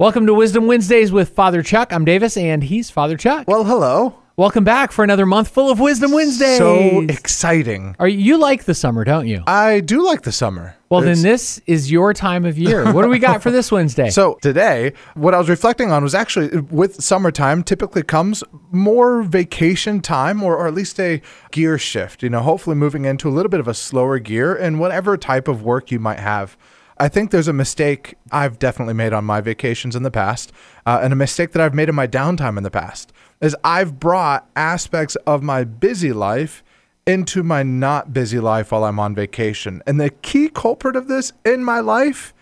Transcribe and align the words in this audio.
Welcome 0.00 0.26
to 0.26 0.34
Wisdom 0.34 0.68
Wednesdays 0.68 1.10
with 1.10 1.30
Father 1.30 1.60
Chuck. 1.60 1.92
I'm 1.92 2.04
Davis, 2.04 2.36
and 2.36 2.62
he's 2.62 2.88
Father 2.88 3.16
Chuck. 3.16 3.48
Well, 3.48 3.64
hello. 3.64 4.14
Welcome 4.36 4.62
back 4.62 4.92
for 4.92 5.02
another 5.02 5.26
month 5.26 5.48
full 5.48 5.72
of 5.72 5.80
Wisdom 5.80 6.12
Wednesdays. 6.12 6.58
So 6.58 7.00
exciting. 7.00 7.96
Are 7.98 8.06
you 8.06 8.38
like 8.38 8.62
the 8.62 8.74
summer, 8.74 9.02
don't 9.02 9.26
you? 9.26 9.42
I 9.48 9.80
do 9.80 10.06
like 10.06 10.22
the 10.22 10.30
summer. 10.30 10.76
Well, 10.88 11.00
It's- 11.02 11.16
then 11.20 11.28
this 11.28 11.60
is 11.66 11.90
your 11.90 12.14
time 12.14 12.44
of 12.44 12.56
year. 12.56 12.92
What 12.92 13.02
do 13.02 13.08
we 13.08 13.18
got 13.18 13.42
for 13.42 13.50
this 13.50 13.72
Wednesday? 13.72 14.10
So 14.18 14.38
today, 14.40 14.92
what 15.14 15.34
I 15.34 15.38
was 15.38 15.48
reflecting 15.48 15.90
on 15.90 16.04
was 16.04 16.14
actually 16.14 16.60
with 16.60 17.02
summertime 17.02 17.64
typically 17.64 18.04
comes 18.04 18.44
more 18.70 19.24
vacation 19.24 20.00
time 20.00 20.44
or, 20.44 20.56
or 20.56 20.68
at 20.68 20.74
least 20.74 21.00
a 21.00 21.20
gear 21.50 21.76
shift, 21.76 22.22
you 22.22 22.30
know, 22.30 22.42
hopefully 22.42 22.76
moving 22.76 23.04
into 23.04 23.28
a 23.28 23.32
little 23.32 23.50
bit 23.50 23.58
of 23.58 23.66
a 23.66 23.74
slower 23.74 24.20
gear 24.20 24.54
in 24.54 24.78
whatever 24.78 25.16
type 25.16 25.48
of 25.48 25.64
work 25.64 25.90
you 25.90 25.98
might 25.98 26.20
have. 26.20 26.56
I 27.00 27.08
think 27.08 27.30
there's 27.30 27.48
a 27.48 27.52
mistake 27.52 28.14
I've 28.32 28.58
definitely 28.58 28.94
made 28.94 29.12
on 29.12 29.24
my 29.24 29.40
vacations 29.40 29.94
in 29.94 30.02
the 30.02 30.10
past, 30.10 30.52
uh, 30.84 30.98
and 31.02 31.12
a 31.12 31.16
mistake 31.16 31.52
that 31.52 31.62
I've 31.62 31.74
made 31.74 31.88
in 31.88 31.94
my 31.94 32.06
downtime 32.06 32.56
in 32.56 32.64
the 32.64 32.70
past 32.70 33.12
is 33.40 33.54
I've 33.62 34.00
brought 34.00 34.48
aspects 34.56 35.14
of 35.26 35.42
my 35.42 35.64
busy 35.64 36.12
life 36.12 36.64
into 37.06 37.42
my 37.42 37.62
not 37.62 38.12
busy 38.12 38.40
life 38.40 38.72
while 38.72 38.84
I'm 38.84 38.98
on 38.98 39.14
vacation. 39.14 39.82
And 39.86 40.00
the 40.00 40.10
key 40.10 40.48
culprit 40.48 40.96
of 40.96 41.08
this 41.08 41.32
in 41.44 41.64
my 41.64 41.80
life 41.80 42.34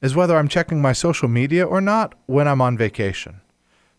is 0.00 0.16
whether 0.16 0.36
I'm 0.36 0.48
checking 0.48 0.80
my 0.80 0.92
social 0.92 1.28
media 1.28 1.64
or 1.64 1.80
not 1.80 2.14
when 2.26 2.48
I'm 2.48 2.60
on 2.60 2.76
vacation. 2.76 3.40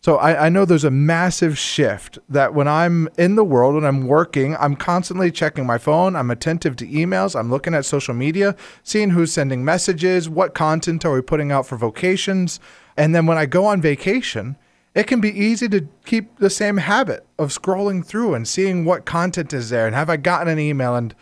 So 0.02 0.16
I, 0.16 0.46
I 0.46 0.48
know 0.48 0.64
there's 0.64 0.84
a 0.84 0.90
massive 0.90 1.58
shift 1.58 2.18
that 2.26 2.54
when 2.54 2.66
I'm 2.66 3.06
in 3.18 3.34
the 3.34 3.44
world, 3.44 3.74
when 3.74 3.84
I'm 3.84 4.06
working, 4.06 4.56
I'm 4.56 4.74
constantly 4.74 5.30
checking 5.30 5.66
my 5.66 5.76
phone. 5.76 6.16
I'm 6.16 6.30
attentive 6.30 6.74
to 6.76 6.86
emails. 6.86 7.38
I'm 7.38 7.50
looking 7.50 7.74
at 7.74 7.84
social 7.84 8.14
media, 8.14 8.56
seeing 8.82 9.10
who's 9.10 9.30
sending 9.30 9.62
messages, 9.62 10.26
what 10.26 10.54
content 10.54 11.04
are 11.04 11.12
we 11.12 11.20
putting 11.20 11.52
out 11.52 11.66
for 11.66 11.76
vocations. 11.76 12.60
And 12.96 13.14
then 13.14 13.26
when 13.26 13.36
I 13.36 13.44
go 13.44 13.66
on 13.66 13.82
vacation, 13.82 14.56
it 14.94 15.06
can 15.06 15.20
be 15.20 15.38
easy 15.38 15.68
to 15.68 15.86
keep 16.06 16.38
the 16.38 16.50
same 16.50 16.78
habit 16.78 17.26
of 17.38 17.50
scrolling 17.50 18.04
through 18.04 18.32
and 18.32 18.48
seeing 18.48 18.86
what 18.86 19.04
content 19.04 19.52
is 19.52 19.68
there 19.68 19.86
and 19.86 19.94
have 19.94 20.10
I 20.10 20.16
gotten 20.16 20.48
an 20.48 20.58
email 20.58 20.96
and 20.96 21.14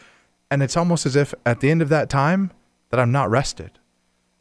and 0.50 0.62
it's 0.62 0.78
almost 0.78 1.05
as 1.05 1.14
if 1.14 1.34
at 1.45 1.61
the 1.61 1.70
end 1.70 1.83
of 1.83 1.91
that 1.91 2.08
time 2.08 2.52
that 2.89 2.98
I'm 2.98 3.12
not 3.12 3.28
rested 3.28 3.78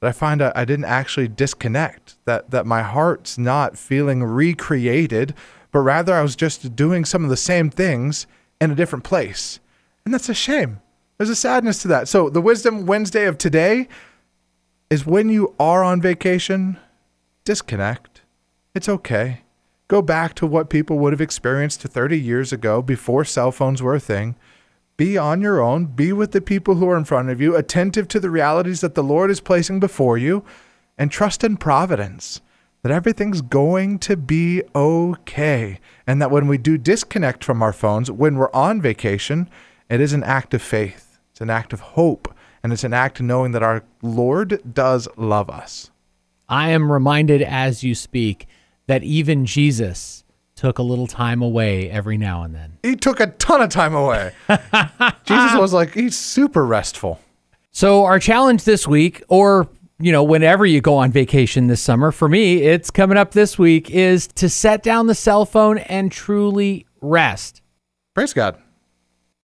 I 0.02 0.12
find 0.12 0.42
I, 0.42 0.52
I 0.56 0.66
didn't 0.66 0.86
actually 0.86 1.28
disconnect, 1.28 2.16
that, 2.26 2.52
that 2.52 2.66
my 2.66 2.84
heart's 2.84 3.38
not 3.38 3.78
feeling 3.78 4.24
recreated, 4.24 5.34
but 5.72 5.80
rather 5.80 6.14
I 6.14 6.22
was 6.22 6.36
just 6.36 6.76
doing 6.76 7.06
some 7.06 7.24
of 7.24 7.30
the 7.30 7.38
same 7.38 7.70
things 7.70 8.28
in 8.62 8.72
a 8.72 8.76
different 8.76 9.04
place. 9.04 9.60
And 10.06 10.14
that's 10.14 10.30
a 10.30 10.34
shame. 10.34 10.80
There's 11.18 11.30
a 11.30 11.36
sadness 11.36 11.82
to 11.82 11.88
that. 11.90 12.08
So, 12.08 12.30
the 12.30 12.42
Wisdom 12.42 12.86
Wednesday 12.86 13.26
of 13.26 13.38
today 13.38 13.88
is 14.90 15.06
when 15.06 15.30
you 15.30 15.56
are 15.60 15.84
on 15.84 16.02
vacation, 16.02 16.78
disconnect. 17.44 18.22
It's 18.76 18.88
okay. 18.88 19.42
Go 19.88 20.02
back 20.02 20.36
to 20.36 20.46
what 20.46 20.70
people 20.70 21.00
would 21.00 21.14
have 21.14 21.22
experienced 21.22 21.82
30 21.82 22.20
years 22.20 22.54
ago 22.54 22.82
before 22.82 23.26
cell 23.26 23.52
phones 23.52 23.82
were 23.82 23.96
a 23.96 24.00
thing 24.00 24.36
be 24.98 25.18
on 25.18 25.42
your 25.42 25.62
own, 25.62 25.86
be 25.86 26.12
with 26.12 26.32
the 26.32 26.42
people 26.42 26.76
who 26.76 26.90
are 26.90 26.98
in 26.98 27.06
front 27.06 27.30
of 27.30 27.40
you, 27.40 27.56
attentive 27.56 28.08
to 28.10 28.20
the 28.20 28.32
realities 28.32 28.82
that 28.82 28.96
the 28.96 29.04
Lord 29.04 29.30
is 29.30 29.40
placing 29.40 29.80
before 29.80 30.18
you, 30.18 30.44
and 30.98 31.12
trust 31.12 31.44
in 31.44 31.56
providence 31.56 32.42
that 32.82 32.92
everything's 32.92 33.42
going 33.42 34.00
to 34.00 34.18
be 34.18 34.64
okay. 34.76 35.80
And 36.06 36.22
that 36.22 36.32
when 36.32 36.48
we 36.48 36.58
do 36.58 36.78
disconnect 36.78 37.44
from 37.44 37.62
our 37.62 37.74
phones, 37.74 38.10
when 38.10 38.36
we're 38.36 38.52
on 38.54 38.82
vacation, 38.82 39.50
it 39.90 40.02
is 40.02 40.14
an 40.14 40.24
act 40.24 40.54
of 40.54 40.62
faith, 40.62 41.20
it's 41.32 41.42
an 41.42 41.50
act 41.50 41.74
of 41.74 41.80
hope, 41.80 42.34
and 42.64 42.74
it's 42.74 42.84
an 42.84 42.94
act 42.94 43.22
knowing 43.22 43.52
that 43.52 43.64
our 43.64 43.84
Lord 44.02 44.62
does 44.74 45.08
love 45.16 45.50
us. 45.50 45.92
I 46.50 46.70
am 46.70 46.92
reminded 46.92 47.42
as 47.42 47.84
you 47.84 47.94
speak 47.94 48.48
that 48.88 49.04
even 49.04 49.46
Jesus 49.46 50.24
took 50.58 50.80
a 50.80 50.84
little 50.84 51.08
time 51.08 51.42
away 51.42 51.90
every 51.90 52.18
now 52.18 52.44
and 52.44 52.54
then. 52.54 52.78
He 52.84 52.96
took 52.96 53.20
a 53.22 53.28
ton 53.28 53.62
of 53.62 53.70
time 53.70 53.96
away. 53.96 54.34
Jesus 54.50 55.56
was 55.56 55.72
like, 55.72 55.94
he's 55.94 56.18
super 56.18 56.66
restful. 56.66 57.22
So 57.72 58.04
our 58.04 58.20
challenge 58.20 58.64
this 58.64 58.88
week, 58.88 59.24
or 59.30 59.70
you 60.00 60.12
know, 60.12 60.24
whenever 60.24 60.66
you 60.66 60.82
go 60.82 60.96
on 60.96 61.12
vacation 61.12 61.68
this 61.68 61.82
summer, 61.82 62.12
for 62.12 62.28
me, 62.28 62.64
it's 62.64 62.92
coming 62.92 63.18
up 63.18 63.32
this 63.32 63.58
week, 63.58 63.90
is 63.92 64.28
to 64.28 64.50
set 64.50 64.84
down 64.84 65.08
the 65.08 65.16
cell 65.16 65.46
phone 65.46 65.78
and 65.78 66.12
truly 66.12 66.86
rest. 67.02 67.62
Praise 68.14 68.34
God. 68.34 68.58